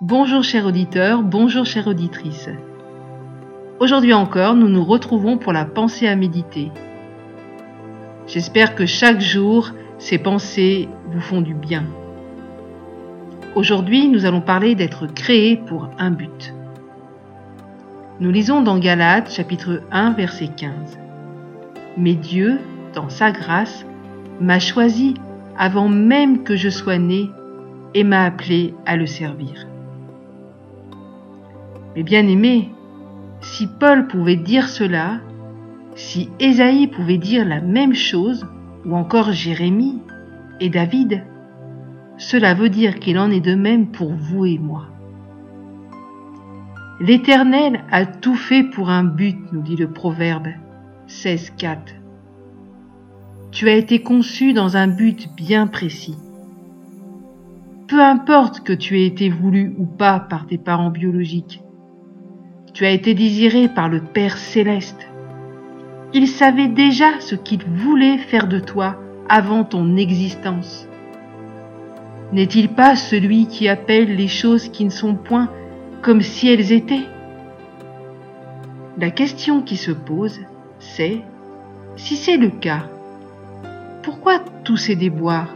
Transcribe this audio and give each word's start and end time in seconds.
Bonjour 0.00 0.42
chers 0.42 0.66
auditeurs, 0.66 1.22
bonjour 1.22 1.64
chère 1.64 1.86
auditrice. 1.86 2.48
Aujourd'hui 3.78 4.12
encore, 4.12 4.56
nous 4.56 4.68
nous 4.68 4.82
retrouvons 4.82 5.38
pour 5.38 5.52
la 5.52 5.64
pensée 5.64 6.08
à 6.08 6.16
méditer. 6.16 6.72
J'espère 8.26 8.74
que 8.74 8.86
chaque 8.86 9.20
jour, 9.20 9.70
ces 9.98 10.18
pensées 10.18 10.88
vous 11.12 11.20
font 11.20 11.40
du 11.40 11.54
bien. 11.54 11.84
Aujourd'hui, 13.54 14.08
nous 14.08 14.26
allons 14.26 14.40
parler 14.40 14.74
d'être 14.74 15.06
créé 15.06 15.56
pour 15.56 15.88
un 15.96 16.10
but. 16.10 16.52
Nous 18.18 18.32
lisons 18.32 18.62
dans 18.62 18.78
Galates 18.78 19.30
chapitre 19.30 19.80
1 19.92 20.10
verset 20.14 20.48
15. 20.56 20.98
Mais 21.96 22.14
Dieu, 22.14 22.58
dans 22.94 23.08
sa 23.08 23.30
grâce, 23.30 23.86
m'a 24.40 24.58
choisi 24.58 25.14
avant 25.56 25.88
même 25.88 26.42
que 26.42 26.56
je 26.56 26.68
sois 26.68 26.98
né 26.98 27.30
et 27.94 28.02
m'a 28.02 28.24
appelé 28.24 28.74
à 28.86 28.96
le 28.96 29.06
servir. 29.06 29.68
Mais 31.94 32.02
bien 32.02 32.26
aimé, 32.26 32.70
si 33.40 33.66
Paul 33.66 34.06
pouvait 34.06 34.36
dire 34.36 34.68
cela, 34.68 35.20
si 35.94 36.28
Ésaïe 36.40 36.88
pouvait 36.88 37.18
dire 37.18 37.44
la 37.44 37.60
même 37.60 37.94
chose, 37.94 38.46
ou 38.84 38.94
encore 38.94 39.32
Jérémie 39.32 40.00
et 40.60 40.68
David, 40.68 41.24
cela 42.16 42.54
veut 42.54 42.68
dire 42.68 42.98
qu'il 42.98 43.18
en 43.18 43.30
est 43.30 43.40
de 43.40 43.54
même 43.54 43.88
pour 43.88 44.12
vous 44.12 44.46
et 44.46 44.58
moi. 44.58 44.86
L'Éternel 47.00 47.82
a 47.90 48.06
tout 48.06 48.36
fait 48.36 48.62
pour 48.62 48.88
un 48.88 49.02
but, 49.02 49.36
nous 49.52 49.62
dit 49.62 49.76
le 49.76 49.90
Proverbe 49.90 50.48
16.4. 51.08 51.78
Tu 53.50 53.68
as 53.68 53.74
été 53.74 54.00
conçu 54.00 54.52
dans 54.52 54.76
un 54.76 54.86
but 54.86 55.28
bien 55.36 55.66
précis. 55.66 56.16
Peu 57.88 58.00
importe 58.00 58.60
que 58.60 58.72
tu 58.72 58.98
aies 58.98 59.06
été 59.06 59.28
voulu 59.28 59.74
ou 59.76 59.86
pas 59.86 60.20
par 60.20 60.46
tes 60.46 60.58
parents 60.58 60.90
biologiques, 60.90 61.63
tu 62.74 62.84
as 62.84 62.90
été 62.90 63.14
désiré 63.14 63.68
par 63.68 63.88
le 63.88 64.00
Père 64.00 64.36
céleste. 64.36 65.06
Il 66.12 66.26
savait 66.26 66.66
déjà 66.66 67.20
ce 67.20 67.36
qu'il 67.36 67.64
voulait 67.64 68.18
faire 68.18 68.48
de 68.48 68.58
toi 68.58 68.96
avant 69.28 69.62
ton 69.62 69.96
existence. 69.96 70.88
N'est-il 72.32 72.68
pas 72.68 72.96
celui 72.96 73.46
qui 73.46 73.68
appelle 73.68 74.16
les 74.16 74.26
choses 74.26 74.68
qui 74.68 74.84
ne 74.84 74.90
sont 74.90 75.14
point 75.14 75.48
comme 76.02 76.20
si 76.20 76.48
elles 76.48 76.72
étaient? 76.72 77.06
La 78.98 79.10
question 79.10 79.62
qui 79.62 79.76
se 79.76 79.92
pose, 79.92 80.40
c'est, 80.80 81.20
si 81.94 82.16
c'est 82.16 82.36
le 82.36 82.50
cas, 82.50 82.88
pourquoi 84.02 84.40
tous 84.64 84.76
ces 84.76 84.96
déboires? 84.96 85.54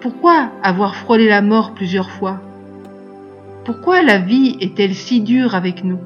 Pourquoi 0.00 0.50
avoir 0.62 0.94
frôlé 0.94 1.26
la 1.26 1.40
mort 1.40 1.72
plusieurs 1.72 2.10
fois? 2.10 2.40
Pourquoi 3.64 4.02
la 4.02 4.18
vie 4.18 4.56
est-elle 4.60 4.94
si 4.94 5.20
dure 5.20 5.54
avec 5.54 5.84
nous? 5.84 6.00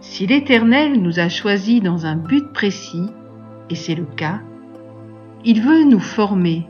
Si 0.00 0.26
l'Éternel 0.26 1.00
nous 1.02 1.18
a 1.18 1.28
choisis 1.28 1.82
dans 1.82 2.06
un 2.06 2.16
but 2.16 2.52
précis, 2.54 3.10
et 3.68 3.74
c'est 3.74 3.94
le 3.94 4.06
cas, 4.06 4.40
il 5.44 5.60
veut 5.60 5.84
nous 5.84 6.00
former, 6.00 6.66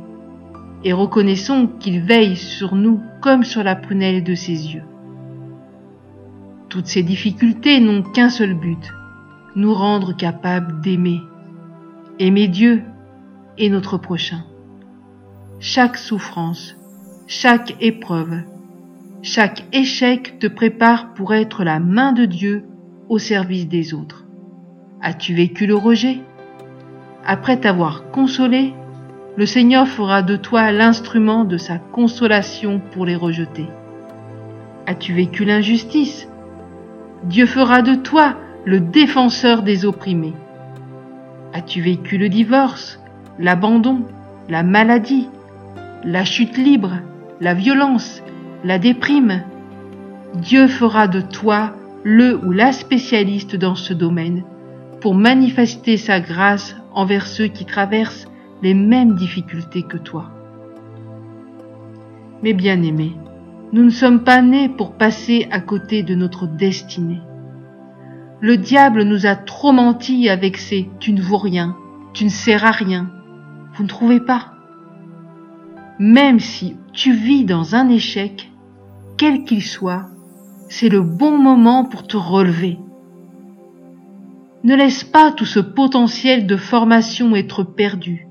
et 0.82 0.92
reconnaissons 0.92 1.68
qu'il 1.78 2.00
veille 2.00 2.34
sur 2.34 2.74
nous 2.74 3.00
comme 3.20 3.44
sur 3.44 3.62
la 3.62 3.76
prunelle 3.76 4.24
de 4.24 4.34
ses 4.34 4.74
yeux. 4.74 4.82
Toutes 6.68 6.86
ces 6.86 7.04
difficultés 7.04 7.78
n'ont 7.78 8.02
qu'un 8.02 8.30
seul 8.30 8.54
but, 8.54 8.92
nous 9.54 9.74
rendre 9.74 10.16
capables 10.16 10.80
d'aimer. 10.80 11.20
Aimer 12.18 12.48
Dieu 12.48 12.82
et 13.58 13.70
notre 13.70 13.96
prochain. 13.96 14.42
Chaque 15.60 15.98
souffrance, 15.98 16.76
chaque 17.28 17.76
épreuve, 17.80 18.42
chaque 19.22 19.64
échec 19.72 20.40
te 20.40 20.48
prépare 20.48 21.14
pour 21.14 21.32
être 21.32 21.62
la 21.62 21.78
main 21.78 22.12
de 22.12 22.24
Dieu 22.24 22.64
au 23.08 23.18
service 23.18 23.68
des 23.68 23.94
autres. 23.94 24.24
As-tu 25.00 25.32
vécu 25.32 25.66
le 25.66 25.76
rejet? 25.76 26.18
Après 27.24 27.56
t'avoir 27.56 28.10
consolé, 28.10 28.74
le 29.36 29.46
Seigneur 29.46 29.86
fera 29.86 30.22
de 30.22 30.34
toi 30.34 30.72
l'instrument 30.72 31.44
de 31.44 31.56
sa 31.56 31.78
consolation 31.78 32.80
pour 32.90 33.06
les 33.06 33.14
rejeter. 33.14 33.68
As-tu 34.88 35.12
vécu 35.12 35.44
l'injustice? 35.44 36.28
Dieu 37.22 37.46
fera 37.46 37.80
de 37.82 37.94
toi 37.94 38.34
le 38.64 38.80
défenseur 38.80 39.62
des 39.62 39.86
opprimés. 39.86 40.34
As-tu 41.52 41.80
vécu 41.80 42.18
le 42.18 42.28
divorce, 42.28 43.00
l'abandon, 43.38 44.02
la 44.48 44.64
maladie, 44.64 45.28
la 46.02 46.24
chute 46.24 46.58
libre, 46.58 46.98
la 47.40 47.54
violence, 47.54 48.20
la 48.64 48.78
déprime 48.78 49.42
Dieu 50.36 50.68
fera 50.68 51.08
de 51.08 51.20
toi 51.20 51.72
le 52.04 52.36
ou 52.44 52.52
la 52.52 52.72
spécialiste 52.72 53.56
dans 53.56 53.74
ce 53.74 53.92
domaine 53.92 54.44
pour 55.00 55.14
manifester 55.14 55.96
sa 55.96 56.20
grâce 56.20 56.76
envers 56.94 57.26
ceux 57.26 57.48
qui 57.48 57.64
traversent 57.64 58.28
les 58.62 58.74
mêmes 58.74 59.16
difficultés 59.16 59.82
que 59.82 59.96
toi. 59.96 60.30
Mais 62.42 62.52
bien 62.52 62.80
aimés, 62.82 63.16
nous 63.72 63.84
ne 63.84 63.90
sommes 63.90 64.22
pas 64.22 64.42
nés 64.42 64.68
pour 64.68 64.92
passer 64.92 65.48
à 65.50 65.60
côté 65.60 66.04
de 66.04 66.14
notre 66.14 66.46
destinée. 66.46 67.20
Le 68.40 68.56
diable 68.56 69.02
nous 69.02 69.26
a 69.26 69.34
trop 69.34 69.72
menti 69.72 70.28
avec 70.28 70.56
ses 70.56 70.88
tu 71.00 71.12
ne 71.12 71.22
vaux 71.22 71.38
rien, 71.38 71.76
tu 72.12 72.24
ne 72.24 72.30
sers 72.30 72.64
à 72.64 72.70
rien. 72.70 73.10
Vous 73.74 73.82
ne 73.82 73.88
trouvez 73.88 74.20
pas 74.20 74.52
Même 75.98 76.38
si 76.38 76.76
tu 76.92 77.12
vis 77.12 77.44
dans 77.44 77.74
un 77.74 77.88
échec, 77.88 78.51
quel 79.22 79.44
qu'il 79.44 79.62
soit, 79.62 80.06
c'est 80.68 80.88
le 80.88 81.00
bon 81.00 81.38
moment 81.38 81.84
pour 81.84 82.08
te 82.08 82.16
relever. 82.16 82.80
Ne 84.64 84.74
laisse 84.74 85.04
pas 85.04 85.30
tout 85.30 85.44
ce 85.44 85.60
potentiel 85.60 86.48
de 86.48 86.56
formation 86.56 87.36
être 87.36 87.62
perdu 87.62 88.26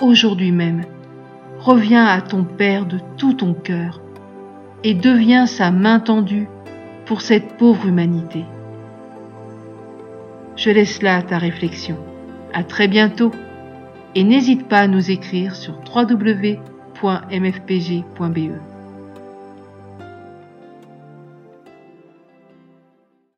aujourd'hui 0.00 0.52
même, 0.52 0.82
reviens 1.58 2.06
à 2.06 2.20
ton 2.20 2.44
Père 2.44 2.86
de 2.86 3.00
tout 3.16 3.32
ton 3.32 3.54
cœur 3.54 4.00
et 4.84 4.94
deviens 4.94 5.46
sa 5.46 5.72
main 5.72 5.98
tendue 5.98 6.46
pour 7.04 7.20
cette 7.20 7.56
pauvre 7.56 7.84
humanité. 7.84 8.44
Je 10.54 10.70
laisse 10.70 11.02
là 11.02 11.22
ta 11.22 11.38
réflexion. 11.38 11.96
À 12.54 12.62
très 12.62 12.86
bientôt 12.86 13.32
et 14.14 14.22
n'hésite 14.22 14.68
pas 14.68 14.78
à 14.78 14.86
nous 14.86 15.10
écrire 15.10 15.56
sur 15.56 15.74
www.mfpg.be. 15.92 16.62